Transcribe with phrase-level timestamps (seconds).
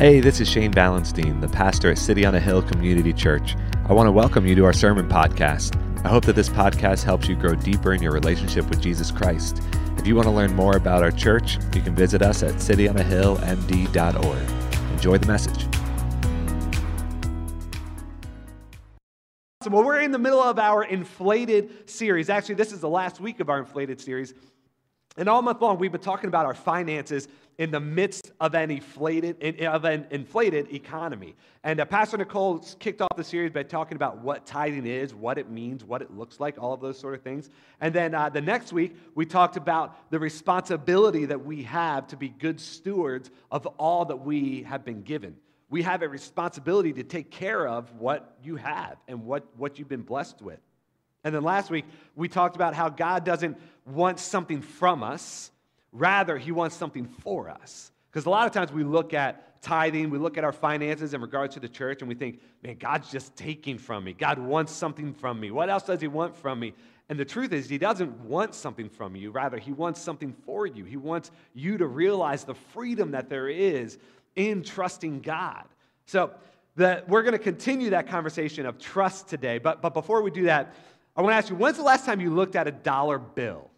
[0.00, 3.54] Hey, this is Shane Ballenstein, the pastor at City on a Hill Community Church.
[3.86, 5.76] I want to welcome you to our sermon podcast.
[6.06, 9.60] I hope that this podcast helps you grow deeper in your relationship with Jesus Christ.
[9.98, 14.92] If you want to learn more about our church, you can visit us at cityonahillmd.org.
[14.92, 15.66] Enjoy the message.
[19.62, 22.30] So well, we're in the middle of our inflated series.
[22.30, 24.32] Actually, this is the last week of our inflated series.
[25.18, 27.28] And all month long, we've been talking about our finances
[27.60, 31.36] in the midst of an inflated, of an inflated economy.
[31.62, 35.36] And uh, Pastor Nicole kicked off the series by talking about what tithing is, what
[35.36, 37.50] it means, what it looks like, all of those sort of things.
[37.82, 42.16] And then uh, the next week, we talked about the responsibility that we have to
[42.16, 45.36] be good stewards of all that we have been given.
[45.68, 49.86] We have a responsibility to take care of what you have and what, what you've
[49.86, 50.60] been blessed with.
[51.24, 51.84] And then last week,
[52.16, 55.50] we talked about how God doesn't want something from us,
[55.92, 57.92] rather, He wants something for us.
[58.10, 61.20] Because a lot of times we look at tithing, we look at our finances in
[61.20, 64.12] regards to the church, and we think, man, God's just taking from me.
[64.12, 65.50] God wants something from me.
[65.50, 66.74] What else does He want from me?
[67.08, 69.30] And the truth is, He doesn't want something from you.
[69.30, 70.84] Rather, He wants something for you.
[70.84, 73.98] He wants you to realize the freedom that there is
[74.36, 75.64] in trusting God.
[76.06, 76.32] So,
[76.76, 79.58] the, we're going to continue that conversation of trust today.
[79.58, 80.74] But, but before we do that,
[81.16, 83.69] I want to ask you, when's the last time you looked at a dollar bill?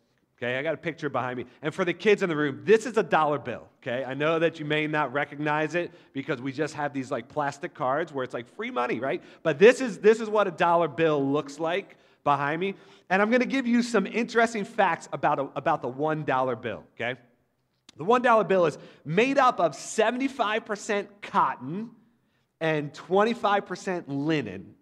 [0.43, 1.45] Okay, I got a picture behind me.
[1.63, 3.69] And for the kids in the room, this is a dollar bill.
[3.81, 7.29] Okay, I know that you may not recognize it because we just have these like
[7.29, 9.23] plastic cards where it's like free money, right?
[9.45, 12.75] But this is this is what a dollar bill looks like behind me.
[13.09, 16.85] And I'm going to give you some interesting facts about, a, about the $1 bill,
[16.95, 17.21] okay?
[17.97, 21.91] The $1 bill is made up of 75% cotton
[22.61, 24.75] and 25% linen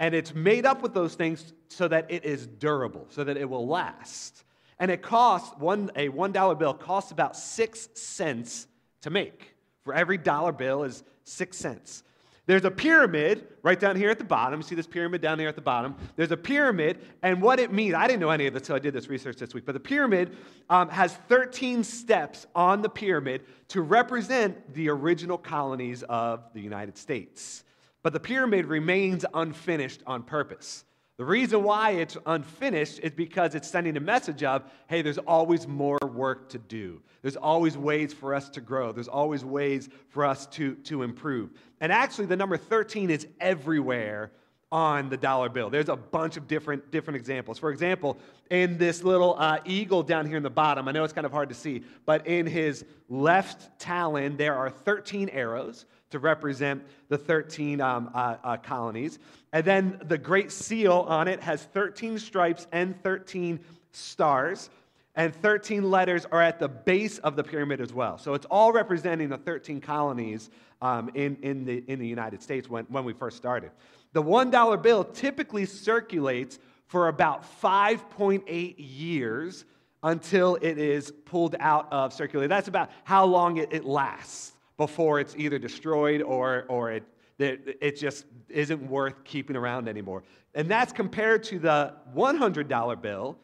[0.00, 3.48] and it's made up with those things so that it is durable, so that it
[3.48, 4.44] will last.
[4.78, 8.66] And it costs, one, a $1 bill costs about six cents
[9.02, 9.54] to make.
[9.82, 12.02] For every dollar bill is six cents.
[12.46, 14.60] There's a pyramid right down here at the bottom.
[14.60, 15.96] See this pyramid down here at the bottom?
[16.16, 18.80] There's a pyramid, and what it means, I didn't know any of this until I
[18.80, 20.36] did this research this week, but the pyramid
[20.68, 26.98] um, has 13 steps on the pyramid to represent the original colonies of the United
[26.98, 27.64] States.
[28.02, 30.84] But the pyramid remains unfinished on purpose.
[31.16, 35.68] The reason why it's unfinished is because it's sending a message of, hey, there's always
[35.68, 37.00] more work to do.
[37.22, 38.90] There's always ways for us to grow.
[38.90, 41.50] There's always ways for us to, to improve.
[41.80, 44.32] And actually, the number 13 is everywhere
[44.72, 45.70] on the dollar bill.
[45.70, 47.60] There's a bunch of different, different examples.
[47.60, 48.18] For example,
[48.50, 51.30] in this little uh, eagle down here in the bottom, I know it's kind of
[51.30, 57.18] hard to see, but in his left talon, there are 13 arrows to represent the
[57.18, 59.18] 13 um, uh, uh, colonies.
[59.52, 63.58] And then the Great Seal on it has 13 stripes and 13
[63.90, 64.70] stars.
[65.16, 68.16] And 13 letters are at the base of the pyramid as well.
[68.16, 72.68] So it's all representing the 13 colonies um, in, in, the, in the United States
[72.68, 73.72] when, when we first started.
[74.12, 79.64] The $1 bill typically circulates for about 5.8 years
[80.04, 82.50] until it is pulled out of circulation.
[82.50, 87.04] That's about how long it, it lasts before it's either destroyed or, or it,
[87.38, 90.22] it just isn't worth keeping around anymore.
[90.54, 93.38] And that's compared to the $100 bill,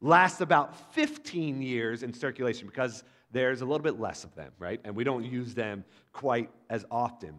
[0.00, 4.80] lasts about 15 years in circulation because there's a little bit less of them, right?
[4.84, 7.34] And we don't use them quite as often.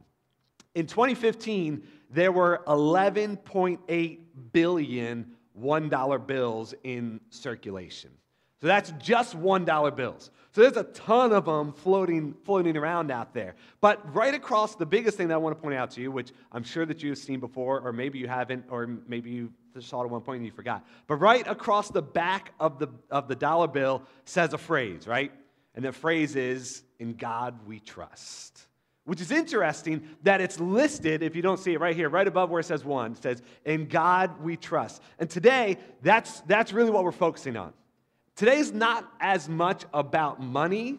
[0.74, 4.20] In 2015, there were 11.8
[4.54, 8.12] billion $1 bills in circulation.
[8.62, 10.30] So that's just $1 bills.
[10.54, 13.56] So there's a ton of them floating, floating around out there.
[13.80, 16.32] But right across the biggest thing that I want to point out to you, which
[16.52, 20.06] I'm sure that you've seen before, or maybe you haven't, or maybe you saw it
[20.06, 20.86] at one point and you forgot.
[21.08, 25.32] But right across the back of the, of the dollar bill says a phrase, right?
[25.74, 28.68] And the phrase is, In God we trust.
[29.06, 32.52] Which is interesting that it's listed, if you don't see it right here, right above
[32.52, 35.02] where it says one, it says, In God we trust.
[35.18, 37.74] And today, that's, that's really what we're focusing on.
[38.42, 40.98] Today's not as much about money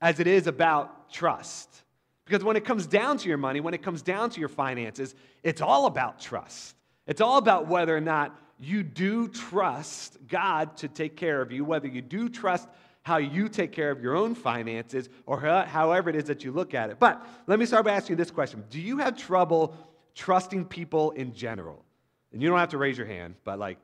[0.00, 1.82] as it is about trust.
[2.24, 5.16] Because when it comes down to your money, when it comes down to your finances,
[5.42, 6.76] it's all about trust.
[7.08, 11.64] It's all about whether or not you do trust God to take care of you,
[11.64, 12.68] whether you do trust
[13.02, 16.72] how you take care of your own finances, or however it is that you look
[16.72, 17.00] at it.
[17.00, 19.74] But let me start by asking you this question Do you have trouble
[20.14, 21.84] trusting people in general?
[22.32, 23.78] And you don't have to raise your hand, but like,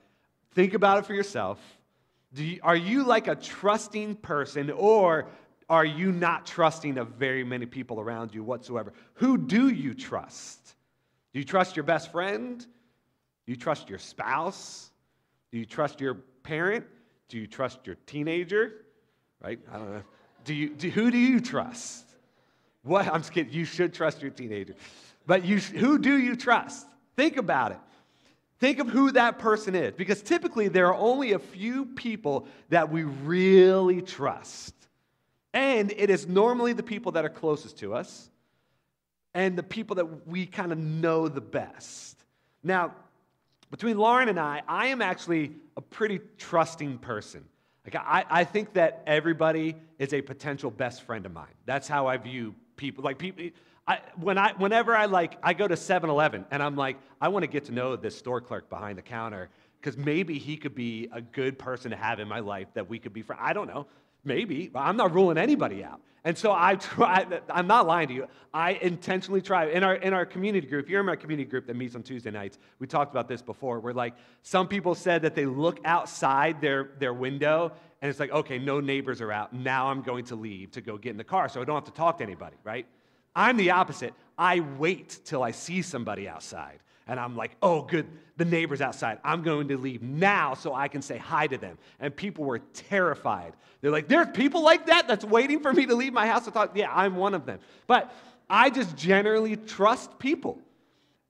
[0.53, 1.59] think about it for yourself.
[2.35, 5.29] You, are you like a trusting person or
[5.69, 8.93] are you not trusting of very many people around you whatsoever?
[9.15, 10.75] Who do you trust?
[11.33, 12.59] Do you trust your best friend?
[12.59, 14.91] Do you trust your spouse?
[15.51, 16.87] Do you trust your parent?
[17.29, 18.85] Do you trust your teenager?
[19.43, 19.59] Right?
[19.71, 20.03] I don't know.
[20.45, 22.05] Do you, do, who do you trust?
[22.83, 23.07] What?
[23.07, 23.53] I'm just kidding.
[23.53, 24.75] You should trust your teenager.
[25.27, 26.87] But you, who do you trust?
[27.17, 27.79] Think about it.
[28.63, 32.93] Think of who that person is, because typically there are only a few people that
[32.93, 34.73] we really trust.
[35.53, 38.31] And it is normally the people that are closest to us
[39.35, 42.17] and the people that we kind of know the best.
[42.63, 42.95] Now,
[43.73, 47.45] between Lauren and I, I am actually a pretty trusting person.
[47.85, 51.57] Like I, I think that everybody is a potential best friend of mine.
[51.67, 53.03] That's how I view people.
[53.03, 53.43] Like people,
[53.87, 57.43] I, when I, whenever I like, I go to 7-Eleven and I'm like, I want
[57.43, 59.51] to get to know this store clerk behind the counter
[59.81, 63.01] because maybe he could be a good person to have in my life that we
[63.01, 63.43] could be friends.
[63.43, 63.87] I don't know.
[64.25, 64.71] Maybe.
[64.75, 66.01] I'm not ruling anybody out.
[66.25, 68.29] And so I try, I'm not lying to you.
[68.55, 69.67] I intentionally try.
[69.67, 72.31] In our, in our community group, you're in my community group that meets on Tuesday
[72.31, 76.61] nights, we talked about this before, where like some people said that they look outside
[76.61, 79.53] their, their window and it's like, okay, no neighbors are out.
[79.53, 81.85] Now I'm going to leave to go get in the car so I don't have
[81.85, 82.87] to talk to anybody, right?
[83.35, 84.15] I'm the opposite.
[84.39, 86.79] I wait till I see somebody outside.
[87.07, 88.07] And I'm like, oh, good,
[88.37, 89.19] the neighbor's outside.
[89.25, 91.79] I'm going to leave now so I can say hi to them.
[91.99, 93.55] And people were terrified.
[93.81, 96.51] They're like, there's people like that that's waiting for me to leave my house to
[96.51, 96.73] talk.
[96.75, 97.59] Yeah, I'm one of them.
[97.87, 98.15] But
[98.49, 100.61] I just generally trust people.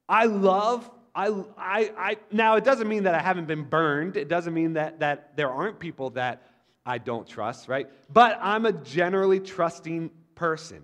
[0.09, 4.17] I love, I, I, I, now it doesn't mean that I haven't been burned.
[4.17, 6.43] It doesn't mean that, that there aren't people that
[6.85, 7.89] I don't trust, right?
[8.13, 10.83] But I'm a generally trusting person.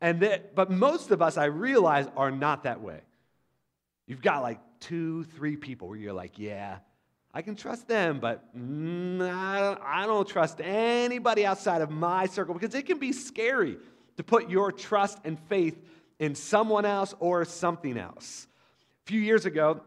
[0.00, 3.00] And that, but most of us, I realize, are not that way.
[4.06, 6.78] You've got like two, three people where you're like, yeah,
[7.34, 12.26] I can trust them, but mm, I, don't, I don't trust anybody outside of my
[12.26, 13.76] circle because it can be scary
[14.16, 15.78] to put your trust and faith
[16.18, 18.46] in someone else or something else.
[19.04, 19.82] A few years ago,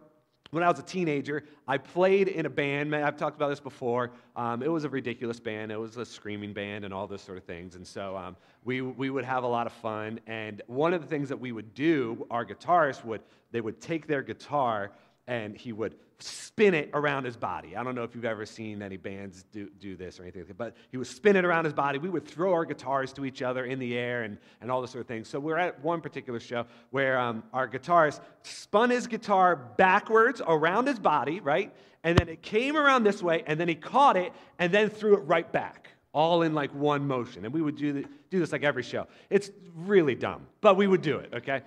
[0.52, 2.94] when I was a teenager, I played in a band.
[2.94, 4.12] I've talked about this before.
[4.36, 5.72] Um, it was a ridiculous band.
[5.72, 7.76] It was a screaming band and all those sort of things.
[7.76, 10.20] And so um, we, we would have a lot of fun.
[10.28, 13.22] And one of the things that we would do, our guitarist would,
[13.52, 14.92] they would take their guitar
[15.28, 17.76] and he would spin it around his body.
[17.76, 20.76] I don't know if you've ever seen any bands do, do this or anything, but
[20.90, 21.98] he would spin it around his body.
[21.98, 24.92] We would throw our guitars to each other in the air and, and all this
[24.92, 25.24] sort of thing.
[25.24, 30.88] So we're at one particular show where um, our guitarist spun his guitar backwards around
[30.88, 31.74] his body, right?
[32.04, 35.16] And then it came around this way, and then he caught it and then threw
[35.16, 37.46] it right back, all in like one motion.
[37.46, 39.08] And we would do, the, do this like every show.
[39.30, 41.62] It's really dumb, but we would do it, okay?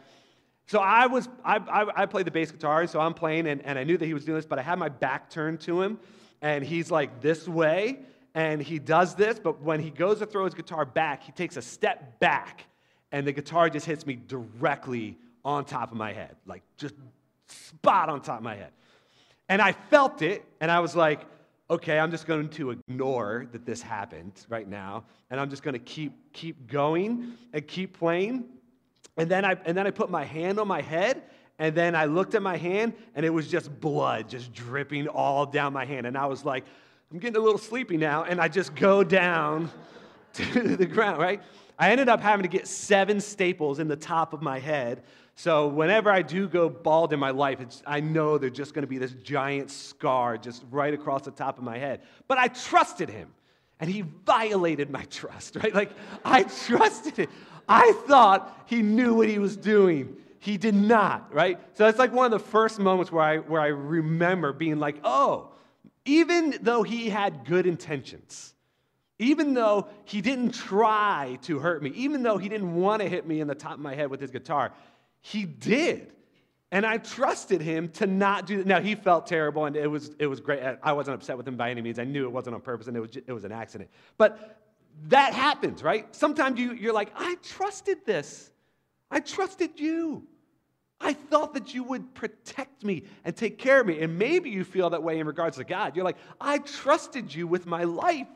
[0.67, 3.79] So I was, I, I, I played the bass guitar, so I'm playing, and, and
[3.79, 5.99] I knew that he was doing this, but I had my back turned to him,
[6.41, 7.99] and he's like this way,
[8.35, 11.57] and he does this, but when he goes to throw his guitar back, he takes
[11.57, 12.65] a step back,
[13.13, 16.95] and the guitar just hits me directly on top of my head, like just
[17.49, 18.73] spot on top of my head.
[19.49, 21.21] And I felt it, and I was like,
[21.71, 25.75] okay, I'm just going to ignore that this happened right now, and I'm just going
[25.75, 28.45] to keep keep going and keep playing.
[29.17, 31.23] And then, I, and then I put my hand on my head,
[31.59, 35.47] and then I looked at my hand, and it was just blood just dripping all
[35.47, 36.07] down my hand.
[36.07, 36.65] And I was like,
[37.13, 39.71] I'm getting a little sleepy now, and I just go down
[40.35, 41.41] to the ground, right?
[41.79, 45.03] I ended up having to get seven staples in the top of my head.
[45.37, 48.89] So whenever I do go bald in my life, I know there's just going to
[48.89, 52.03] be this giant scar just right across the top of my head.
[52.29, 53.33] But I trusted him,
[53.81, 55.75] and he violated my trust, right?
[55.75, 55.91] Like,
[56.25, 57.29] I trusted him.
[57.69, 60.17] I thought he knew what he was doing.
[60.39, 61.59] He did not, right?
[61.75, 64.97] So that's like one of the first moments where I, where I remember being like,
[65.05, 65.53] oh,
[66.05, 68.53] even though he had good intentions,
[69.19, 73.27] even though he didn't try to hurt me, even though he didn't want to hit
[73.27, 74.73] me in the top of my head with his guitar,
[75.21, 76.13] he did.
[76.71, 78.67] And I trusted him to not do that.
[78.67, 80.61] Now, he felt terrible, and it was, it was great.
[80.83, 81.99] I wasn't upset with him by any means.
[82.01, 83.89] I knew it wasn't on purpose, and it was, it was an accident.
[84.19, 84.64] But
[85.09, 86.15] that happens, right?
[86.15, 88.51] Sometimes you, you're like, I trusted this.
[89.11, 90.27] I trusted you.
[91.01, 94.01] I thought that you would protect me and take care of me.
[94.01, 95.97] And maybe you feel that way in regards to God.
[95.97, 98.29] You're like, I trusted you with my life.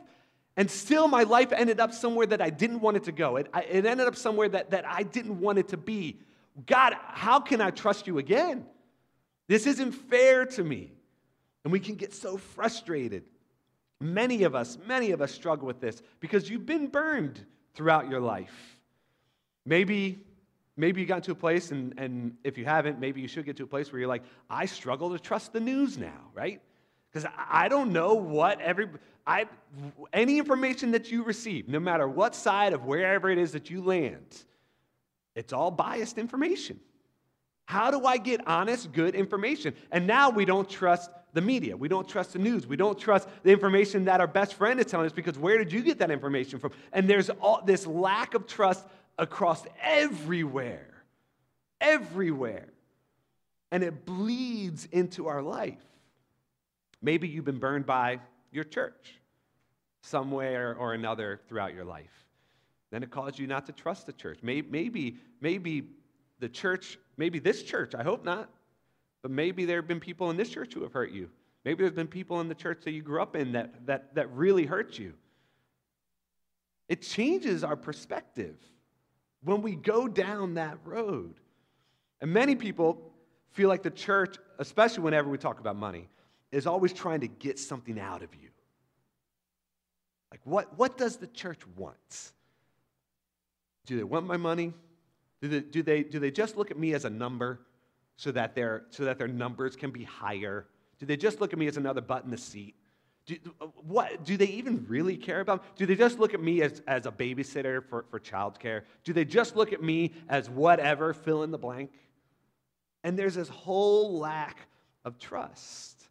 [0.55, 3.37] And still, my life ended up somewhere that I didn't want it to go.
[3.37, 6.19] It, it ended up somewhere that, that I didn't want it to be.
[6.65, 8.65] God, how can I trust you again?
[9.47, 10.91] This isn't fair to me.
[11.63, 13.28] And we can get so frustrated.
[14.01, 18.21] Many of us, many of us struggle with this because you've been burned throughout your
[18.21, 18.77] life.
[19.65, 20.19] Maybe,
[20.77, 23.57] maybe you got to a place, and, and if you haven't, maybe you should get
[23.57, 26.61] to a place where you're like, I struggle to trust the news now, right?
[27.11, 28.87] Because I, don't know what every,
[29.27, 29.47] I,
[30.13, 33.81] any information that you receive, no matter what side of wherever it is that you
[33.81, 34.43] land,
[35.35, 36.79] it's all biased information.
[37.65, 39.75] How do I get honest, good information?
[39.91, 41.77] And now we don't trust the media.
[41.77, 42.65] We don't trust the news.
[42.65, 45.71] We don't trust the information that our best friend is telling us because where did
[45.71, 46.71] you get that information from?
[46.91, 48.85] And there's all this lack of trust
[49.17, 51.03] across everywhere,
[51.79, 52.67] everywhere.
[53.71, 55.83] And it bleeds into our life.
[57.01, 58.19] Maybe you've been burned by
[58.51, 59.19] your church
[60.01, 62.25] somewhere or another throughout your life.
[62.91, 64.39] Then it caused you not to trust the church.
[64.41, 65.87] Maybe, maybe
[66.39, 68.49] the church, maybe this church, I hope not,
[69.21, 71.29] but maybe there have been people in this church who have hurt you.
[71.65, 74.31] Maybe there's been people in the church that you grew up in that, that, that
[74.33, 75.13] really hurt you.
[76.87, 78.55] It changes our perspective
[79.43, 81.35] when we go down that road.
[82.21, 83.13] And many people
[83.51, 86.07] feel like the church, especially whenever we talk about money,
[86.51, 88.49] is always trying to get something out of you.
[90.31, 92.31] Like, what, what does the church want?
[93.85, 94.73] Do they want my money?
[95.41, 97.61] Do they, do, they, do they just look at me as a number
[98.19, 100.67] so that, their, so that their numbers can be higher?
[100.99, 102.75] Do they just look at me as another butt in the seat?
[103.25, 103.37] Do,
[103.87, 105.63] what, do they even really care about?
[105.63, 105.69] me?
[105.77, 108.81] Do they just look at me as, as a babysitter for, for childcare?
[109.05, 111.91] Do they just look at me as whatever, fill in the blank?
[113.05, 114.67] And there's this whole lack
[115.05, 116.03] of trust.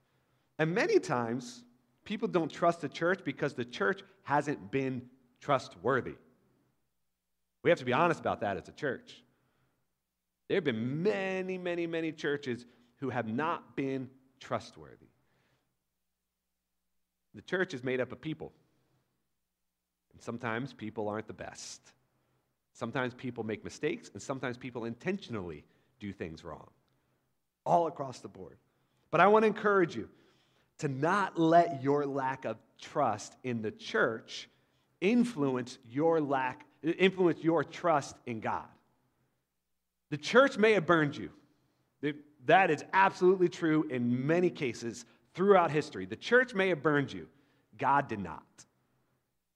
[0.59, 1.63] And many times,
[2.05, 5.03] people don't trust the church because the church hasn't been
[5.43, 6.15] trustworthy.
[7.63, 9.23] We have to be honest about that as a church.
[10.49, 14.09] There have been many, many, many churches who have not been
[14.41, 15.07] trustworthy.
[17.35, 18.53] The church is made up of people.
[20.13, 21.81] And sometimes people aren't the best.
[22.73, 25.65] Sometimes people make mistakes, and sometimes people intentionally
[26.01, 26.69] do things wrong.
[27.65, 28.57] All across the board.
[29.11, 30.09] But I want to encourage you
[30.79, 34.49] to not let your lack of trust in the church
[35.01, 38.67] influence your lack influence your trust in God.
[40.11, 41.31] The church may have burned you.
[42.47, 46.07] That is absolutely true in many cases throughout history.
[46.07, 47.29] The church may have burned you,
[47.77, 48.43] God did not.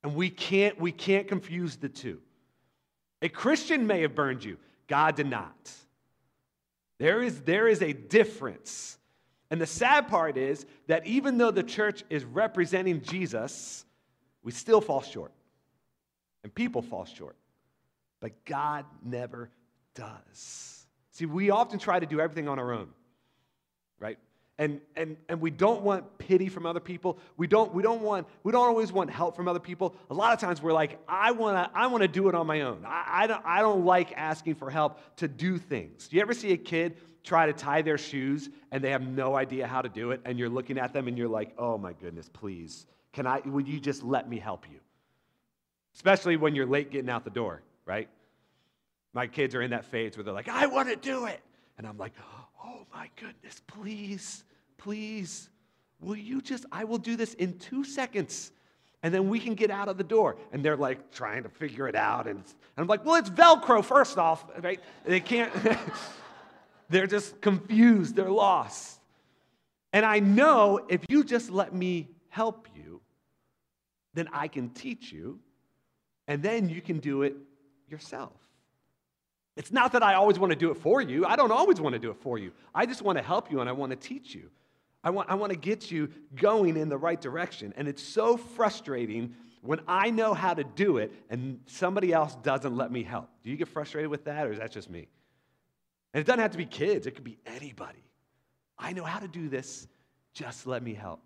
[0.03, 2.21] And we can't, we can't confuse the two.
[3.23, 5.73] A Christian may have burned you, God did not.
[6.99, 8.99] There is, there is a difference.
[9.51, 13.85] And the sad part is that even though the church is representing Jesus,
[14.43, 15.33] we still fall short.
[16.43, 17.37] And people fall short.
[18.21, 19.51] But God never
[19.95, 20.87] does.
[21.13, 22.89] See, we often try to do everything on our own,
[23.99, 24.19] right?
[24.59, 27.19] And, and, and we don't want pity from other people.
[27.37, 29.95] We don't, we, don't want, we don't always want help from other people.
[30.11, 32.63] A lot of times we're like, I want to I wanna do it on my
[32.63, 32.85] own.
[32.87, 36.09] I, I, don't, I don't like asking for help to do things.
[36.09, 39.35] Do you ever see a kid try to tie their shoes and they have no
[39.37, 40.21] idea how to do it?
[40.25, 42.87] And you're looking at them and you're like, oh my goodness, please.
[43.13, 44.79] Can I, would you just let me help you?
[45.95, 48.09] Especially when you're late getting out the door, right?
[49.13, 51.41] My kids are in that phase where they're like, I want to do it.
[51.79, 52.13] And I'm like,
[52.65, 54.45] oh my goodness, please,
[54.79, 55.49] please,
[56.01, 58.53] will you just, I will do this in two seconds.
[59.03, 60.37] And then we can get out of the door.
[60.53, 62.27] And they're like trying to figure it out.
[62.27, 62.45] And, and
[62.77, 64.81] I'm like, well, it's Velcro, first off, right?
[65.05, 65.53] They can't,
[66.89, 69.01] they're just confused, they're lost.
[69.93, 73.01] And I know if you just let me help you,
[74.15, 75.39] then I can teach you,
[76.29, 77.35] and then you can do it
[77.89, 78.33] yourself.
[79.57, 81.27] It's not that I always want to do it for you.
[81.27, 82.53] I don't always want to do it for you.
[82.75, 84.51] I just want to help you and I want to teach you.
[85.05, 87.75] I want, I want to get you going in the right direction.
[87.77, 92.77] And it's so frustrating when I know how to do it and somebody else doesn't
[92.77, 93.29] let me help.
[93.43, 95.09] Do you get frustrated with that or is that just me?
[96.15, 98.05] And it doesn't have to be kids, it could be anybody.
[98.79, 99.87] I know how to do this,
[100.35, 101.21] just let me help.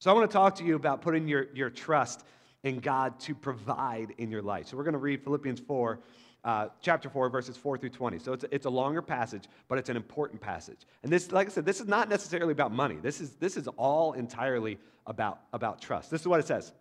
[0.00, 2.24] So I want to talk to you about putting your, your trust
[2.62, 4.68] in God to provide in your life.
[4.68, 6.00] So we're going to read Philippians 4
[6.44, 8.18] uh, chapter 4, verses 4 through 20.
[8.18, 10.80] So it's, it's a longer passage, but it's an important passage.
[11.02, 12.96] And this, like I said, this is not necessarily about money.
[13.02, 16.10] This is, this is all entirely about, about trust.
[16.10, 16.72] This is what it says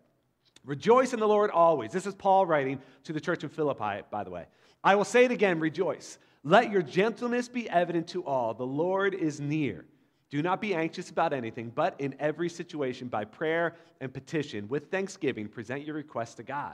[0.66, 1.92] Rejoice in the Lord always.
[1.92, 4.46] This is Paul writing to the church in Philippi, by the way.
[4.84, 6.20] I will say it again rejoice.
[6.44, 8.54] Let your gentleness be evident to all.
[8.54, 9.86] The Lord is near.
[10.30, 14.92] Do not be anxious about anything, but in every situation, by prayer and petition, with
[14.92, 16.74] thanksgiving, present your requests to God.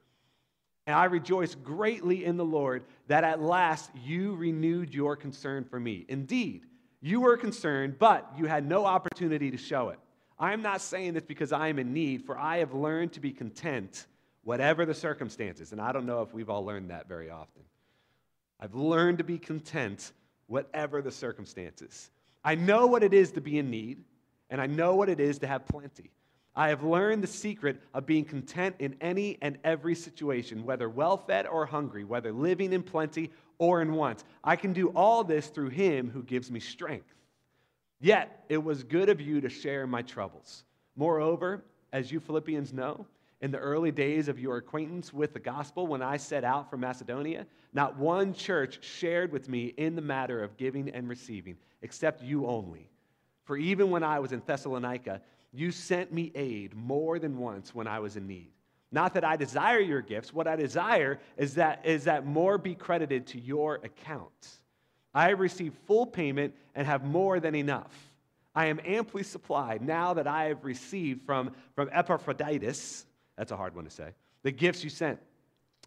[0.91, 5.79] And I rejoice greatly in the Lord that at last you renewed your concern for
[5.79, 6.05] me.
[6.09, 6.65] Indeed,
[6.99, 9.99] you were concerned, but you had no opportunity to show it.
[10.37, 13.21] I am not saying this because I am in need, for I have learned to
[13.21, 14.05] be content,
[14.43, 15.71] whatever the circumstances.
[15.71, 17.61] And I don't know if we've all learned that very often.
[18.59, 20.11] I've learned to be content,
[20.47, 22.11] whatever the circumstances.
[22.43, 24.03] I know what it is to be in need,
[24.49, 26.11] and I know what it is to have plenty.
[26.55, 31.17] I have learned the secret of being content in any and every situation, whether well
[31.17, 34.23] fed or hungry, whether living in plenty or in want.
[34.43, 37.13] I can do all this through him who gives me strength.
[38.01, 40.65] Yet it was good of you to share my troubles.
[40.95, 43.05] Moreover, as you Philippians know,
[43.41, 46.81] in the early days of your acquaintance with the gospel, when I set out from
[46.81, 52.21] Macedonia, not one church shared with me in the matter of giving and receiving, except
[52.21, 52.89] you only.
[53.45, 55.21] For even when I was in Thessalonica,
[55.53, 58.51] you sent me aid more than once when I was in need.
[58.91, 60.33] Not that I desire your gifts.
[60.33, 64.59] What I desire is that, is that more be credited to your account.
[65.13, 67.93] I have received full payment and have more than enough.
[68.53, 73.05] I am amply supplied now that I have received from, from Epaphroditus,
[73.37, 74.09] that's a hard one to say,
[74.43, 75.19] the gifts you sent.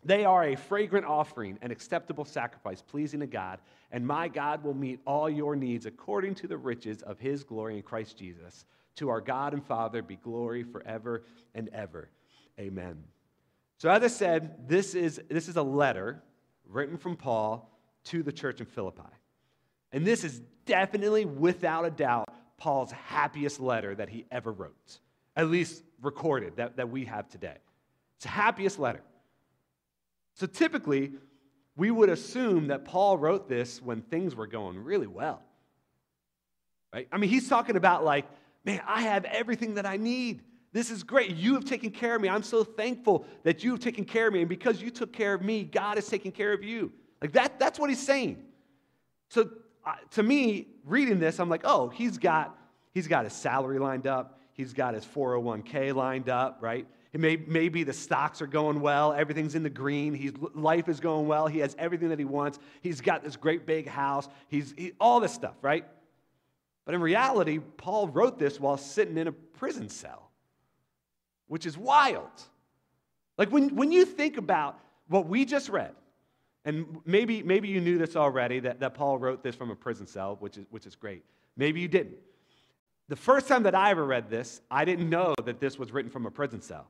[0.03, 3.59] They are a fragrant offering, an acceptable sacrifice, pleasing to God,
[3.91, 7.77] and my God will meet all your needs according to the riches of his glory
[7.77, 8.67] in Christ Jesus.
[8.97, 11.25] To our God and Father be glory forever
[11.55, 12.11] and ever.
[12.59, 13.03] Amen.
[13.79, 16.23] So, as I said, this is, this is a letter
[16.69, 17.71] written from Paul
[18.05, 19.03] to the church in Philippi.
[19.93, 24.99] And this is definitely, without a doubt, Paul's happiest letter that he ever wrote,
[25.37, 27.57] at least recorded that, that we have today.
[28.17, 29.03] It's the happiest letter.
[30.35, 31.13] So typically,
[31.77, 35.43] we would assume that Paul wrote this when things were going really well.
[36.93, 37.09] Right?
[37.11, 38.25] I mean, he's talking about, like,
[38.65, 40.43] man, I have everything that I need.
[40.73, 41.31] This is great.
[41.37, 42.29] You have taken care of me.
[42.29, 44.41] I'm so thankful that you have taken care of me.
[44.41, 46.93] And because you took care of me, God is taking care of you.
[47.23, 48.43] Like, that, that's what he's saying.
[49.29, 49.51] So,
[49.87, 52.59] uh, to me, reading this, I'm like, oh, he's got,
[52.93, 54.41] he's got his salary lined up.
[54.53, 56.87] He's got his 401k lined up, right?
[57.13, 61.29] May, maybe the stocks are going well, everything's in the green, he's, life is going
[61.29, 64.93] well, he has everything that he wants, he's got this great big house, he's he,
[64.99, 65.85] all this stuff, right?
[66.85, 70.31] But in reality, Paul wrote this while sitting in a prison cell,
[71.47, 72.31] which is wild.
[73.39, 74.79] Like when, when you think about
[75.09, 75.95] what we just read,
[76.65, 80.07] and maybe, maybe you knew this already, that, that Paul wrote this from a prison
[80.07, 81.25] cell, which is, which is great.
[81.57, 82.17] Maybe you didn't.
[83.09, 86.11] The first time that I ever read this, I didn't know that this was written
[86.11, 86.87] from a prison cell.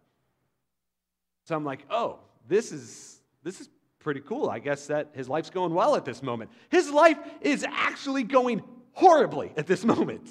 [1.45, 4.49] So I'm like, oh, this is, this is pretty cool.
[4.49, 6.51] I guess that his life's going well at this moment.
[6.69, 8.63] His life is actually going
[8.95, 10.29] horribly at this moment,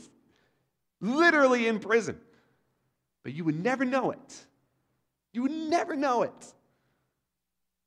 [1.00, 2.20] literally in prison.
[3.24, 4.46] But you would never know it.
[5.32, 6.54] You would never know it.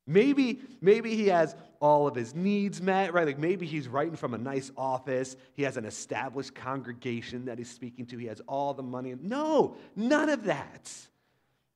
[0.07, 3.27] Maybe, maybe he has all of his needs met, right?
[3.27, 5.37] Like maybe he's writing from a nice office.
[5.55, 8.19] He has an established congregation that he's speaking to.
[8.19, 9.15] He has all the money.
[9.21, 10.93] No, none of that.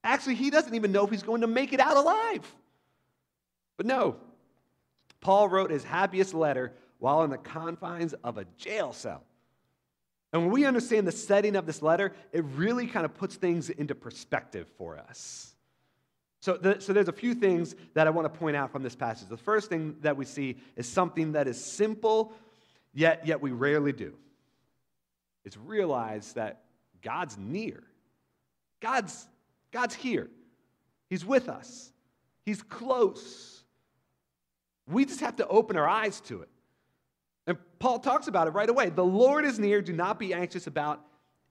[0.05, 2.55] Actually, he doesn't even know if he's going to make it out alive.
[3.77, 4.17] But no,
[5.21, 9.25] Paul wrote his happiest letter while in the confines of a jail cell.
[10.33, 13.69] And when we understand the setting of this letter, it really kind of puts things
[13.69, 15.55] into perspective for us.
[16.41, 18.95] So, the, so there's a few things that I want to point out from this
[18.95, 19.29] passage.
[19.29, 22.33] The first thing that we see is something that is simple,
[22.95, 24.15] yet, yet we rarely do.
[25.45, 26.63] It's realize that
[27.03, 27.83] God's near.
[28.81, 29.27] God's,
[29.73, 30.31] God's here.
[31.09, 31.93] He's with us.
[32.47, 33.65] He's close.
[34.87, 36.49] We just have to open our eyes to it.
[37.51, 38.91] And Paul talks about it right away.
[38.91, 39.83] The Lord is near.
[39.83, 41.05] Do not be anxious about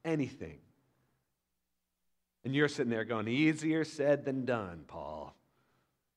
[0.06, 0.60] anything.
[2.46, 5.36] And you're sitting there going, easier said than done, Paul.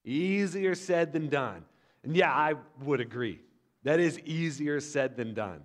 [0.04, 1.64] Easier said than done.
[2.04, 3.40] And yeah, I would agree.
[3.82, 5.64] That is easier said than done.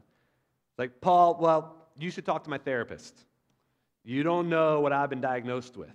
[0.80, 3.16] Like, Paul, well, you should talk to my therapist.
[4.04, 5.94] You don't know what I've been diagnosed with.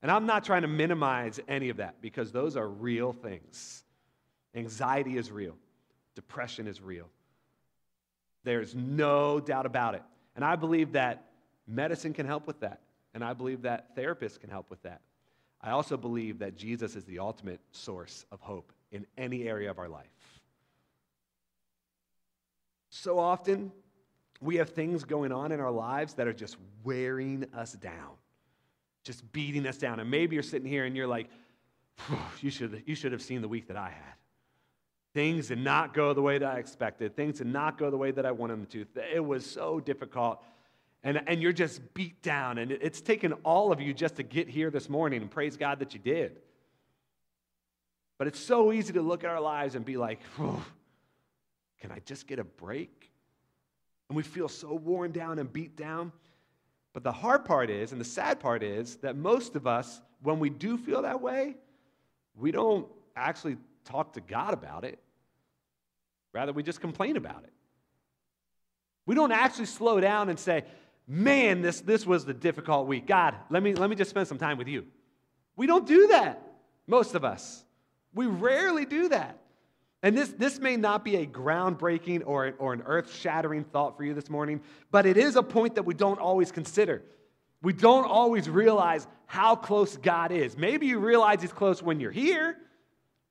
[0.00, 3.82] And I'm not trying to minimize any of that because those are real things.
[4.54, 5.56] Anxiety is real,
[6.14, 7.08] depression is real.
[8.44, 10.02] There's no doubt about it.
[10.34, 11.26] And I believe that
[11.66, 12.80] medicine can help with that.
[13.14, 15.00] And I believe that therapists can help with that.
[15.60, 19.78] I also believe that Jesus is the ultimate source of hope in any area of
[19.78, 20.06] our life.
[22.90, 23.72] So often,
[24.40, 28.16] we have things going on in our lives that are just wearing us down,
[29.04, 30.00] just beating us down.
[30.00, 31.28] And maybe you're sitting here and you're like,
[32.40, 34.14] you should, you should have seen the week that I had.
[35.14, 37.14] Things did not go the way that I expected.
[37.16, 38.86] Things did not go the way that I wanted them to.
[39.14, 40.42] It was so difficult
[41.04, 42.58] and, and you're just beat down.
[42.58, 45.80] And it's taken all of you just to get here this morning, and praise God
[45.80, 46.38] that you did.
[48.18, 52.26] But it's so easy to look at our lives and be like, can I just
[52.26, 53.10] get a break?
[54.08, 56.12] And we feel so worn down and beat down.
[56.92, 60.38] But the hard part is, and the sad part is, that most of us, when
[60.38, 61.56] we do feel that way,
[62.36, 64.98] we don't actually talk to God about it.
[66.32, 67.52] Rather, we just complain about it.
[69.06, 70.64] We don't actually slow down and say,
[71.06, 73.06] man, this, this was the difficult week.
[73.06, 74.86] God, let me, let me just spend some time with you.
[75.56, 76.42] We don't do that,
[76.86, 77.64] most of us.
[78.14, 79.38] We rarely do that.
[80.02, 84.04] And this, this may not be a groundbreaking or, or an earth shattering thought for
[84.04, 87.02] you this morning, but it is a point that we don't always consider.
[87.62, 90.56] We don't always realize how close God is.
[90.56, 92.56] Maybe you realize He's close when you're here,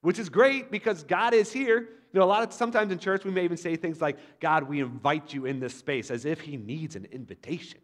[0.02, 1.80] which is great because God is here.
[1.80, 4.64] You know, a lot of sometimes in church we may even say things like, God,
[4.64, 7.80] we invite you in this space, as if He needs an invitation.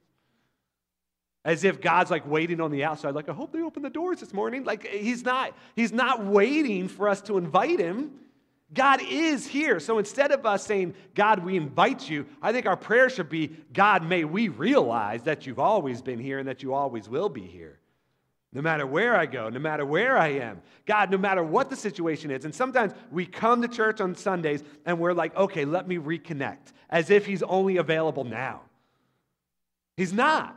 [1.46, 4.20] As if God's like waiting on the outside, like, I hope they open the doors
[4.20, 4.66] this morning.
[4.66, 8.12] Like he's not, he's not waiting for us to invite him.
[8.74, 9.80] God is here.
[9.80, 13.56] So instead of us saying, God, we invite you, I think our prayer should be,
[13.72, 17.46] God, may we realize that you've always been here and that you always will be
[17.46, 17.80] here.
[18.54, 21.76] No matter where I go, no matter where I am, God, no matter what the
[21.76, 22.46] situation is.
[22.46, 26.72] And sometimes we come to church on Sundays and we're like, okay, let me reconnect,
[26.90, 28.62] as if He's only available now.
[29.98, 30.56] He's not.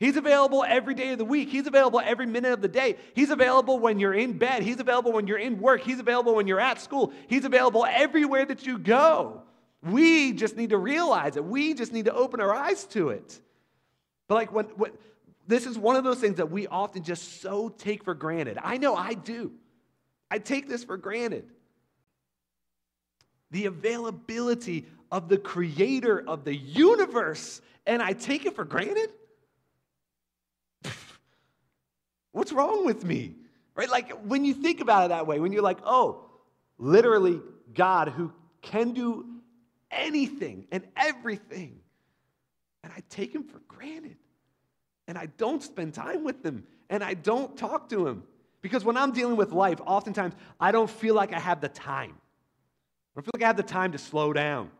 [0.00, 1.50] He's available every day of the week.
[1.50, 2.96] He's available every minute of the day.
[3.14, 4.62] He's available when you're in bed.
[4.62, 5.82] He's available when you're in work.
[5.82, 7.12] He's available when you're at school.
[7.28, 9.42] He's available everywhere that you go.
[9.82, 11.44] We just need to realize it.
[11.44, 13.40] We just need to open our eyes to it.
[14.26, 14.92] But like when, when
[15.50, 18.58] this is one of those things that we often just so take for granted.
[18.62, 19.52] I know I do.
[20.30, 21.44] I take this for granted.
[23.50, 29.10] The availability of the creator of the universe, and I take it for granted?
[32.32, 33.34] What's wrong with me?
[33.74, 33.90] Right?
[33.90, 36.26] Like when you think about it that way, when you're like, oh,
[36.78, 37.40] literally
[37.74, 38.32] God who
[38.62, 39.26] can do
[39.90, 41.80] anything and everything,
[42.84, 44.16] and I take him for granted.
[45.10, 48.22] And I don't spend time with him and I don't talk to him.
[48.62, 52.14] Because when I'm dealing with life, oftentimes I don't feel like I have the time.
[52.14, 54.70] I don't feel like I have the time to slow down.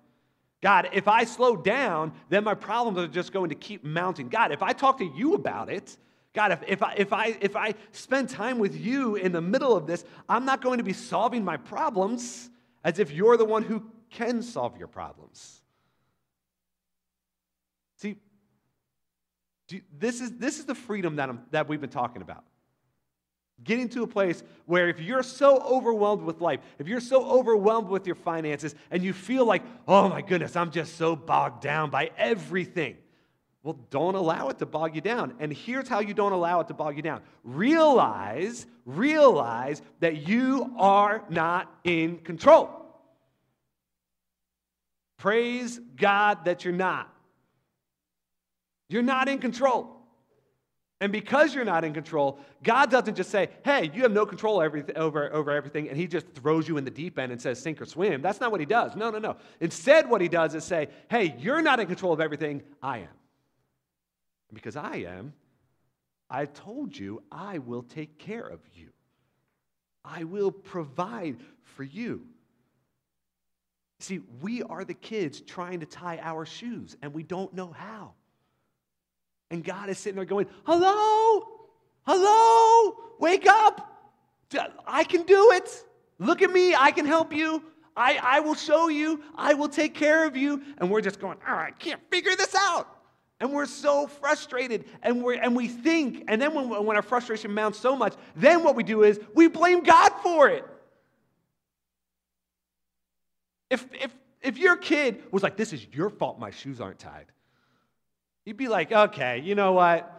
[0.62, 4.28] God, if I slow down, then my problems are just going to keep mounting.
[4.28, 5.96] God, if I talk to you about it,
[6.32, 9.76] God, if, if, I, if, I, if I spend time with you in the middle
[9.76, 12.50] of this, I'm not going to be solving my problems
[12.84, 15.60] as if you're the one who can solve your problems.
[17.96, 18.14] See,
[19.98, 22.44] this is, this is the freedom that, I'm, that we've been talking about.
[23.62, 27.88] Getting to a place where if you're so overwhelmed with life, if you're so overwhelmed
[27.88, 31.90] with your finances, and you feel like, oh my goodness, I'm just so bogged down
[31.90, 32.96] by everything
[33.62, 35.34] well, don't allow it to bog you down.
[35.38, 40.74] And here's how you don't allow it to bog you down realize, realize that you
[40.78, 42.70] are not in control.
[45.18, 47.14] Praise God that you're not.
[48.90, 49.96] You're not in control.
[51.00, 54.60] And because you're not in control, God doesn't just say, hey, you have no control
[54.60, 57.80] over, over everything, and He just throws you in the deep end and says, sink
[57.80, 58.20] or swim.
[58.20, 58.96] That's not what He does.
[58.96, 59.36] No, no, no.
[59.60, 63.16] Instead, what He does is say, hey, you're not in control of everything, I am.
[64.48, 65.32] And because I am,
[66.28, 68.88] I told you I will take care of you.
[70.04, 72.26] I will provide for you.
[74.00, 78.14] See, we are the kids trying to tie our shoes, and we don't know how.
[79.50, 81.46] And God is sitting there going, Hello,
[82.06, 83.86] hello, wake up.
[84.86, 85.84] I can do it.
[86.18, 87.62] Look at me, I can help you.
[87.96, 90.62] I, I will show you, I will take care of you.
[90.78, 92.86] And we're just going, I can't figure this out.
[93.40, 97.52] And we're so frustrated and, we and we think, and then when, when our frustration
[97.52, 100.64] mounts so much, then what we do is we blame God for it.
[103.70, 107.26] If, if, if your kid was like, This is your fault my shoes aren't tied,
[108.44, 110.16] you'd be like, Okay, you know what?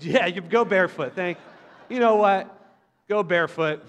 [0.00, 1.14] Yeah, you go barefoot.
[1.14, 1.38] Thank
[1.88, 2.00] you.
[2.00, 2.50] know what?
[3.08, 3.84] Go barefoot.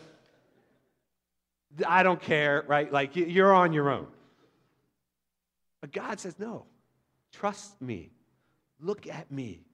[1.86, 2.92] I don't care, right?
[2.92, 4.08] Like you're on your own.
[5.82, 6.66] But God says, No.
[7.32, 8.12] Trust me.
[8.80, 9.66] Look at me.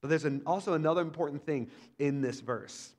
[0.00, 2.92] But there's an, also another important thing in this verse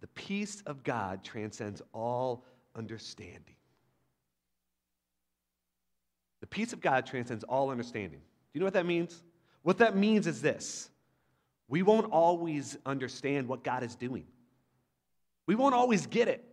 [0.00, 2.44] the peace of God transcends all
[2.76, 3.55] understanding.
[6.46, 8.20] The peace of God transcends all understanding.
[8.20, 9.20] Do you know what that means?
[9.62, 10.88] What that means is this
[11.66, 14.24] we won't always understand what God is doing,
[15.48, 16.44] we won't always get it.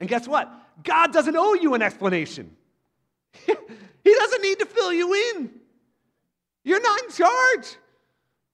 [0.00, 0.50] And guess what?
[0.82, 2.56] God doesn't owe you an explanation,
[3.46, 5.50] He doesn't need to fill you in.
[6.64, 7.76] You're not in charge.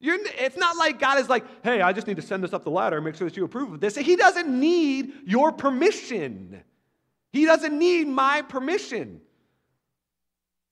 [0.01, 2.65] You're, it's not like God is like, hey, I just need to send this up
[2.65, 3.95] the ladder and make sure that you approve of this.
[3.95, 6.65] He doesn't need your permission.
[7.33, 9.21] He doesn't need my permission.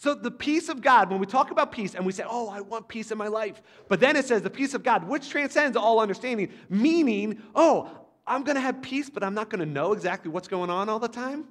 [0.02, 2.60] So, the peace of God, when we talk about peace and we say, oh, I
[2.60, 5.76] want peace in my life, but then it says the peace of God, which transcends
[5.76, 7.88] all understanding, meaning, oh,
[8.26, 10.88] I'm going to have peace, but I'm not going to know exactly what's going on
[10.88, 11.44] all the time.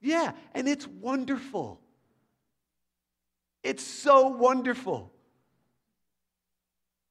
[0.00, 1.80] Yeah, and it's wonderful.
[3.62, 5.12] It's so wonderful.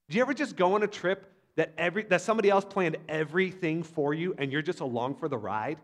[0.10, 3.84] Do you ever just go on a trip that, every, that somebody else planned everything
[3.84, 5.78] for you and you're just along for the ride?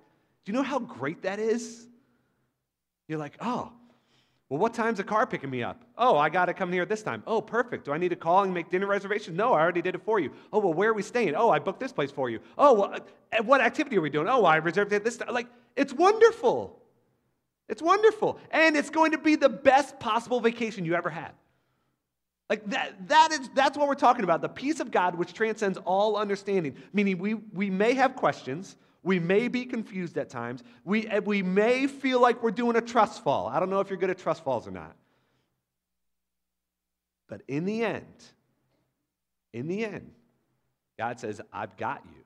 [0.44, 1.88] Do you know how great that is?
[3.08, 3.72] You're like, oh,
[4.50, 5.84] well, what time's the car picking me up?
[5.96, 7.22] Oh, I got to come here this time.
[7.28, 7.86] Oh, perfect.
[7.86, 9.38] Do I need to call and make dinner reservations?
[9.38, 10.32] No, I already did it for you.
[10.52, 11.36] Oh, well, where are we staying?
[11.36, 12.40] Oh, I booked this place for you.
[12.58, 12.96] Oh, well,
[13.32, 14.28] uh, what activity are we doing?
[14.28, 15.32] Oh, I reserved it this time.
[15.32, 16.82] Like, it's wonderful.
[17.68, 18.40] It's wonderful.
[18.50, 21.34] And it's going to be the best possible vacation you ever had.
[22.50, 25.78] Like that, that is, that's what we're talking about the peace of God which transcends
[25.86, 26.76] all understanding.
[26.92, 31.42] Meaning, we, we may have questions, we may be confused at times, we, eh, we
[31.42, 33.48] may feel like we're doing a trust fall.
[33.48, 34.96] I don't know if you're good at trust falls or not.
[37.28, 38.24] But in the end,
[39.54, 40.12] in the end,
[40.98, 42.24] God says, I've got you.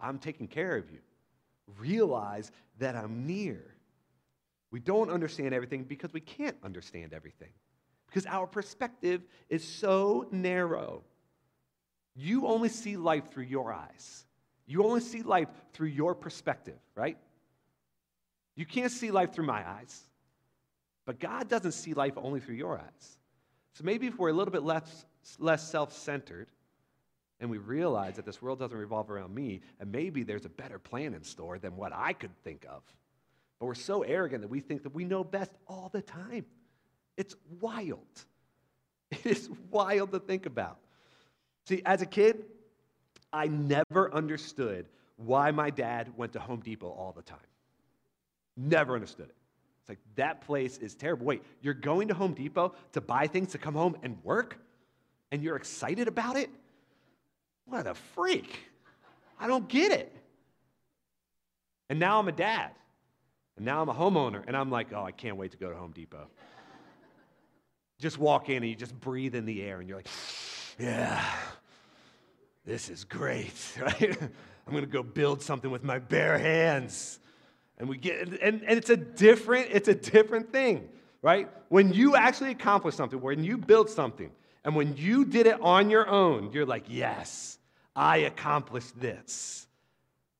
[0.00, 0.98] I'm taking care of you.
[1.78, 3.62] Realize that I'm near.
[4.72, 7.50] We don't understand everything because we can't understand everything
[8.12, 11.02] because our perspective is so narrow.
[12.14, 14.26] You only see life through your eyes.
[14.66, 17.18] You only see life through your perspective, right?
[18.54, 20.02] You can't see life through my eyes.
[21.04, 23.18] But God doesn't see life only through your eyes.
[23.74, 25.06] So maybe if we're a little bit less,
[25.38, 26.48] less self centered
[27.42, 30.78] and we realize that this world doesn't revolve around me, and maybe there's a better
[30.78, 32.82] plan in store than what I could think of.
[33.58, 36.46] But we're so arrogant that we think that we know best all the time.
[37.16, 37.98] It's wild.
[39.10, 40.78] It is wild to think about.
[41.66, 42.46] See, as a kid,
[43.32, 47.38] I never understood why my dad went to Home Depot all the time.
[48.56, 49.36] Never understood it.
[49.80, 51.26] It's like, that place is terrible.
[51.26, 54.58] Wait, you're going to Home Depot to buy things to come home and work?
[55.30, 56.50] And you're excited about it?
[57.64, 58.58] What a freak.
[59.40, 60.14] I don't get it.
[61.88, 62.70] And now I'm a dad.
[63.56, 64.42] And now I'm a homeowner.
[64.46, 66.28] And I'm like, oh, I can't wait to go to Home Depot
[68.02, 70.08] just walk in and you just breathe in the air and you're like,
[70.78, 71.24] yeah,
[72.64, 74.18] this is great, right?
[74.66, 77.18] I'm to go build something with my bare hands.
[77.78, 80.88] And we get, and, and it's a different, it's a different thing,
[81.20, 81.48] right?
[81.68, 84.30] When you actually accomplish something, when you build something,
[84.64, 87.58] and when you did it on your own, you're like, yes,
[87.96, 89.66] I accomplished this.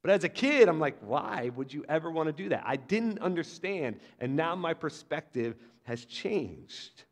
[0.02, 2.62] But as a kid, I'm like, why would you ever want to do that?
[2.64, 7.04] I didn't understand, and now my perspective has changed.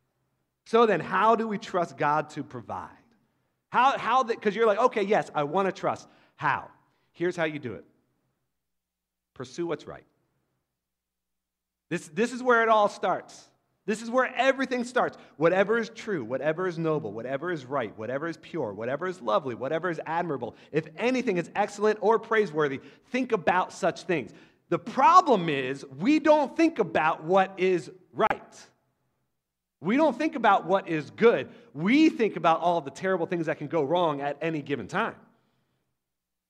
[0.67, 2.91] So then, how do we trust God to provide?
[3.71, 6.09] How, how because you're like, okay, yes, I want to trust.
[6.37, 6.69] How?
[7.13, 7.85] Here's how you do it
[9.35, 10.05] pursue what's right.
[11.89, 13.49] This, this is where it all starts.
[13.87, 15.17] This is where everything starts.
[15.39, 19.55] Whatever is true, whatever is noble, whatever is right, whatever is pure, whatever is lovely,
[19.55, 22.81] whatever is admirable, if anything is excellent or praiseworthy,
[23.11, 24.33] think about such things.
[24.69, 28.40] The problem is, we don't think about what is right.
[29.81, 31.49] We don't think about what is good.
[31.73, 35.15] We think about all the terrible things that can go wrong at any given time.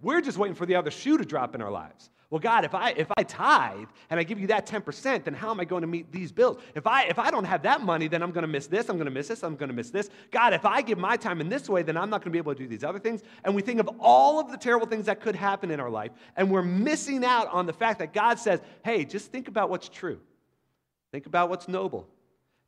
[0.03, 2.11] We're just waiting for the other shoe to drop in our lives.
[2.31, 5.51] Well, God, if I if I tithe and I give you that 10%, then how
[5.51, 6.63] am I going to meet these bills?
[6.77, 8.97] If I if I don't have that money, then I'm going to miss this, I'm
[8.97, 10.11] going to miss this, I'm going to miss this.
[10.31, 12.39] God, if I give my time in this way, then I'm not going to be
[12.39, 13.23] able to do these other things.
[13.45, 16.13] And we think of all of the terrible things that could happen in our life,
[16.37, 19.89] and we're missing out on the fact that God says, "Hey, just think about what's
[19.89, 20.21] true.
[21.11, 22.09] Think about what's noble.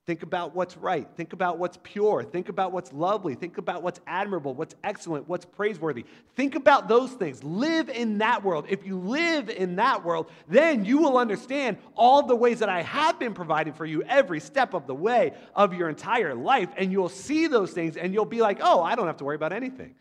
[0.05, 1.07] Think about what's right.
[1.17, 2.25] Think about what's pure.
[2.25, 3.37] Think about what's lovely.
[3.37, 6.05] Think about what's admirable, what's excellent, what's praiseworthy.
[6.35, 7.45] Think about those things.
[7.45, 8.67] Live in that world.
[8.69, 12.83] If you live in that world, then you will understand all the ways that I
[12.83, 16.71] have been providing for you every step of the way of your entire life.
[16.77, 19.37] And you'll see those things and you'll be like, oh, I don't have to worry
[19.37, 19.95] about anything.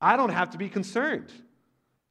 [0.00, 1.30] I don't have to be concerned.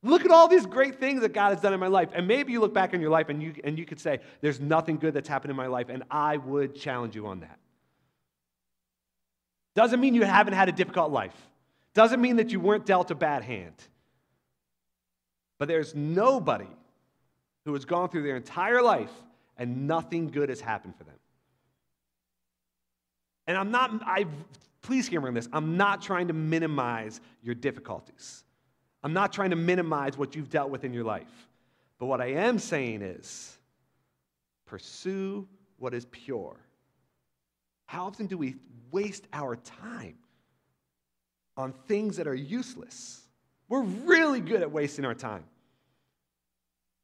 [0.07, 2.09] Look at all these great things that God has done in my life.
[2.13, 4.61] And maybe you look back in your life and you, and you could say, There's
[4.61, 7.59] nothing good that's happened in my life, and I would challenge you on that.
[9.75, 11.35] Doesn't mean you haven't had a difficult life,
[11.93, 13.75] doesn't mean that you weren't dealt a bad hand.
[15.59, 16.69] But there's nobody
[17.65, 19.11] who has gone through their entire life
[19.57, 21.15] and nothing good has happened for them.
[23.47, 24.25] And I'm not, I
[24.81, 25.49] please hear me on this.
[25.51, 28.43] I'm not trying to minimize your difficulties.
[29.07, 31.47] I'm not trying to minimize what you've dealt with in your life.
[31.97, 33.57] But what I am saying is
[34.65, 36.57] pursue what is pure.
[37.85, 38.55] How often do we
[38.91, 40.17] waste our time
[41.55, 43.21] on things that are useless?
[43.69, 45.45] We're really good at wasting our time.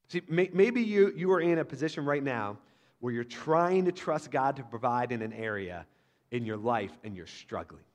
[0.10, 2.58] See, maybe you, you are in a position right now
[3.00, 5.86] where you're trying to trust God to provide in an area
[6.32, 7.86] in your life and you're struggling.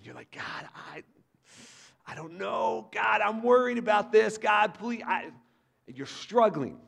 [0.00, 1.04] You're like, God, I,
[2.06, 2.88] I don't know.
[2.92, 4.36] God, I'm worried about this.
[4.38, 5.02] God, please.
[5.06, 5.30] I,
[5.86, 6.78] you're struggling.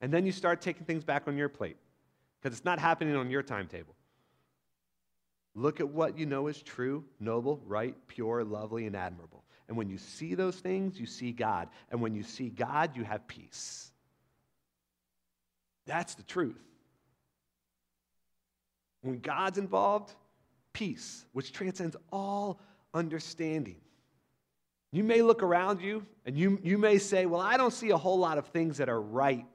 [0.00, 1.76] And then you start taking things back on your plate.
[2.40, 3.94] because it's not happening on your timetable.
[5.54, 9.44] Look at what you know is true, noble, right, pure, lovely, and admirable.
[9.68, 11.68] And when you see those things, you see God.
[11.90, 13.90] And when you see God, you have peace.
[15.86, 16.60] That's the truth.
[19.02, 20.14] When God's involved,
[20.72, 22.60] peace, which transcends all
[22.94, 23.76] understanding.
[24.92, 27.96] You may look around you and you, you may say, Well, I don't see a
[27.96, 29.46] whole lot of things that are right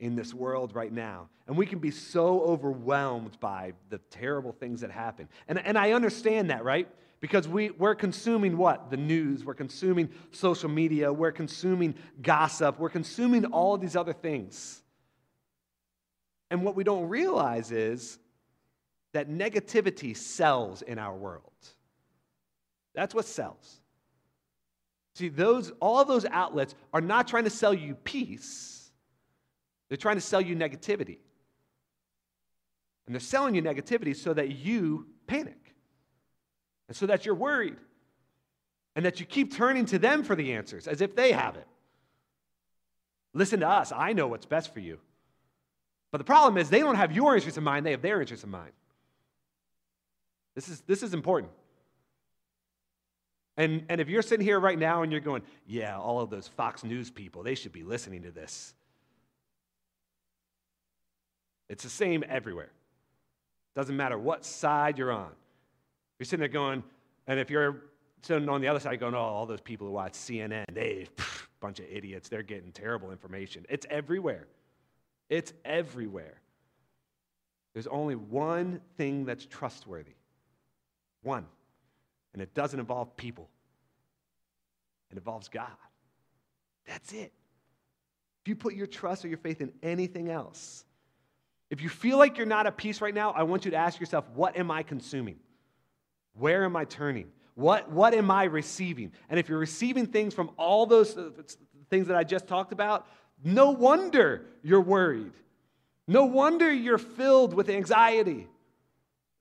[0.00, 1.28] in this world right now.
[1.46, 5.28] And we can be so overwhelmed by the terrible things that happen.
[5.46, 6.88] And, and I understand that, right?
[7.20, 8.90] Because we, we're consuming what?
[8.90, 14.82] The news, we're consuming social media, we're consuming gossip, we're consuming all these other things.
[16.50, 18.18] And what we don't realize is
[19.12, 21.52] that negativity sells in our world.
[22.94, 23.80] That's what sells.
[25.18, 28.88] See, those, all those outlets are not trying to sell you peace,
[29.88, 31.18] they're trying to sell you negativity.
[33.06, 35.74] And they're selling you negativity so that you panic,
[36.86, 37.78] and so that you're worried,
[38.94, 41.66] and that you keep turning to them for the answers as if they have it.
[43.34, 43.90] Listen to us.
[43.90, 45.00] I know what's best for you.
[46.12, 48.44] But the problem is, they don't have your interests in mind, they have their interests
[48.44, 48.70] in mind.
[50.54, 51.50] This is, this is important.
[53.58, 56.46] And, and if you're sitting here right now and you're going, yeah, all of those
[56.46, 58.72] Fox News people, they should be listening to this.
[61.68, 62.70] It's the same everywhere.
[63.74, 65.30] Doesn't matter what side you're on.
[66.18, 66.84] You're sitting there going,
[67.26, 67.82] and if you're
[68.22, 71.46] sitting on the other side going, oh, all those people who watch CNN, they, pff,
[71.60, 73.66] bunch of idiots, they're getting terrible information.
[73.68, 74.46] It's everywhere.
[75.28, 76.40] It's everywhere.
[77.74, 80.14] There's only one thing that's trustworthy.
[81.22, 81.46] One.
[82.38, 83.50] And it doesn't involve people,
[85.10, 85.66] it involves God.
[86.86, 87.32] That's it.
[88.42, 90.84] If you put your trust or your faith in anything else,
[91.68, 93.98] if you feel like you're not at peace right now, I want you to ask
[93.98, 95.40] yourself, what am I consuming?
[96.34, 97.26] Where am I turning?
[97.56, 99.10] What, what am I receiving?
[99.28, 101.18] And if you're receiving things from all those
[101.90, 103.08] things that I just talked about,
[103.42, 105.32] no wonder you're worried.
[106.06, 108.46] No wonder you're filled with anxiety.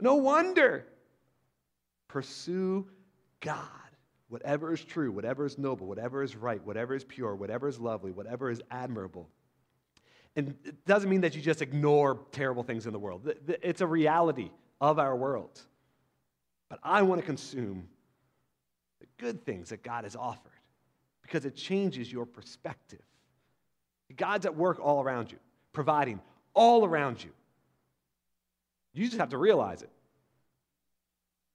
[0.02, 0.88] No wonder.
[2.08, 2.88] Pursue
[3.40, 3.62] God.
[4.30, 8.12] Whatever is true, whatever is noble, whatever is right, whatever is pure, whatever is lovely,
[8.12, 9.30] whatever is admirable.
[10.36, 13.32] And it doesn't mean that you just ignore terrible things in the world.
[13.64, 15.62] It's a reality of our world.
[16.70, 17.88] But I want to consume
[19.00, 20.52] the good things that God has offered
[21.22, 23.02] because it changes your perspective.
[24.16, 25.38] God's at work all around you,
[25.74, 26.20] providing
[26.54, 27.32] all around you.
[28.94, 29.90] You just have to realize it.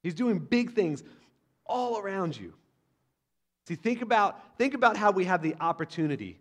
[0.03, 1.03] He's doing big things
[1.65, 2.55] all around you.
[3.69, 6.39] See, think about, think about how we have the opportunity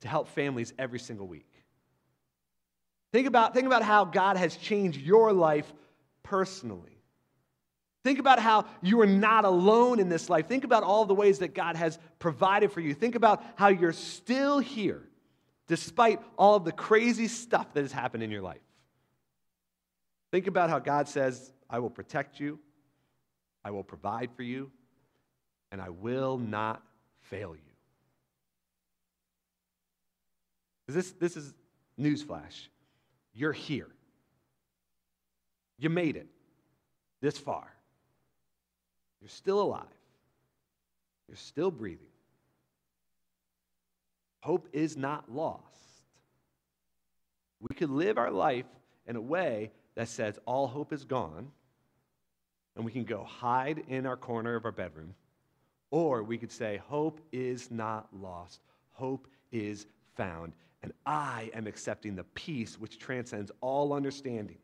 [0.00, 1.48] to help families every single week.
[3.12, 5.70] Think about, think about how God has changed your life
[6.22, 7.02] personally.
[8.02, 10.46] Think about how you are not alone in this life.
[10.46, 12.94] Think about all the ways that God has provided for you.
[12.94, 15.02] Think about how you're still here
[15.66, 18.62] despite all of the crazy stuff that has happened in your life.
[20.32, 22.58] Think about how God says, I will protect you,
[23.64, 24.70] I will provide for you,
[25.70, 26.82] and I will not
[27.20, 27.60] fail you.
[30.88, 31.54] This, this is
[31.98, 32.68] newsflash.
[33.32, 33.88] You're here.
[35.78, 36.26] You made it
[37.20, 37.72] this far.
[39.20, 39.84] You're still alive.
[41.28, 42.06] You're still breathing.
[44.40, 45.62] Hope is not lost.
[47.60, 48.64] We could live our life
[49.06, 51.52] in a way that says all hope is gone,
[52.80, 55.14] and we can go hide in our corner of our bedroom.
[55.90, 58.62] Or we could say, Hope is not lost.
[58.92, 59.84] Hope is
[60.16, 64.56] found and I am accepting the peace which transcends all understanding.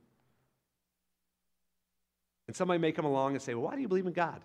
[2.47, 4.41] And somebody may come along and say, Well, why do you believe in God?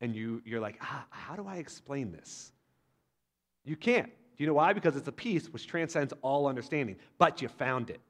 [0.00, 2.50] And you, you're like, ah, How do I explain this?
[3.64, 4.08] You can't.
[4.08, 4.72] Do you know why?
[4.72, 6.96] Because it's a peace which transcends all understanding.
[7.16, 8.00] But you found it.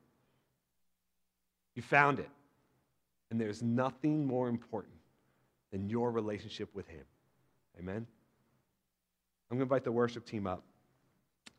[1.75, 2.31] You found it.
[3.31, 4.95] And there's nothing more important
[5.72, 7.05] than your relationship with Him.
[7.79, 8.07] Amen?
[9.51, 10.62] I'm going to invite the worship team up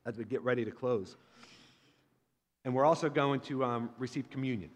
[0.06, 1.18] as we get ready to close.
[2.64, 4.70] And we're also going to um, receive communion.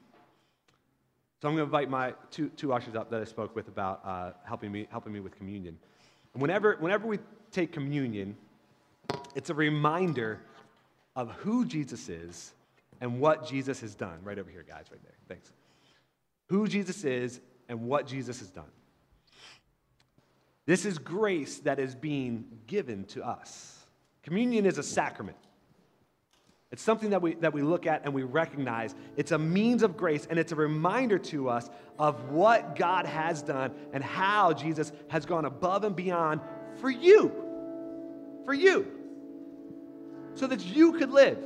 [1.41, 4.01] So I'm going to invite my two, two ushers up that I spoke with about
[4.03, 5.77] uh, helping, me, helping me with communion.
[6.33, 7.19] And whenever, whenever we
[7.51, 8.35] take communion,
[9.35, 10.41] it's a reminder
[11.15, 12.53] of who Jesus is
[13.01, 14.19] and what Jesus has done.
[14.23, 15.15] Right over here, guys, right there.
[15.27, 15.51] Thanks.
[16.49, 18.65] Who Jesus is and what Jesus has done.
[20.65, 23.77] This is grace that is being given to us.
[24.23, 25.37] Communion is a sacrament.
[26.71, 28.93] It's something that we, that we look at and we recognize.
[29.17, 33.41] It's a means of grace, and it's a reminder to us of what God has
[33.41, 36.41] done and how Jesus has gone above and beyond
[36.79, 37.31] for you.
[38.45, 38.85] For you.
[40.35, 41.43] So that you could live,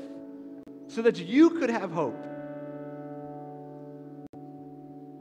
[0.88, 2.33] so that you could have hope.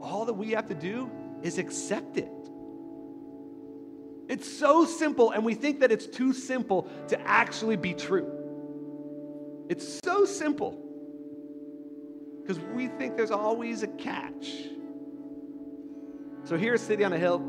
[0.03, 1.09] All that we have to do
[1.41, 2.29] is accept it.
[4.27, 8.29] It's so simple, and we think that it's too simple to actually be true.
[9.69, 10.77] It's so simple
[12.41, 14.53] because we think there's always a catch.
[16.43, 17.41] So, here at City on a Hill,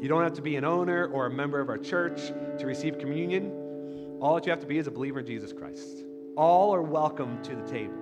[0.00, 2.28] you don't have to be an owner or a member of our church
[2.58, 4.18] to receive communion.
[4.20, 6.04] All that you have to be is a believer in Jesus Christ.
[6.36, 8.01] All are welcome to the table.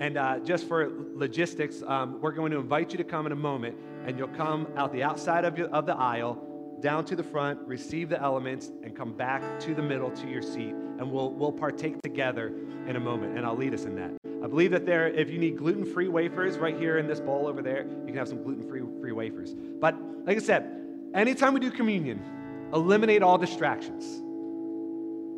[0.00, 3.36] And uh, just for logistics, um, we're going to invite you to come in a
[3.36, 3.76] moment,
[4.06, 6.42] and you'll come out the outside of, your, of the aisle
[6.80, 10.40] down to the front, receive the elements, and come back to the middle to your
[10.40, 10.74] seat.
[10.98, 12.50] And we'll, we'll partake together
[12.86, 14.10] in a moment, and I'll lead us in that.
[14.42, 17.46] I believe that there, if you need gluten free wafers right here in this bowl
[17.46, 19.54] over there, you can have some gluten free free wafers.
[19.54, 20.80] But like I said,
[21.12, 22.24] anytime we do communion,
[22.72, 24.22] eliminate all distractions.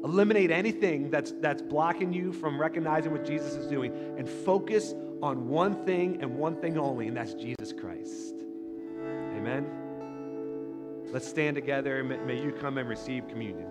[0.05, 5.49] Eliminate anything that's, that's blocking you from recognizing what Jesus is doing and focus on
[5.49, 8.35] one thing and one thing only, and that's Jesus Christ.
[9.01, 9.67] Amen.
[11.13, 13.69] Let's stand together and may you come and receive communion.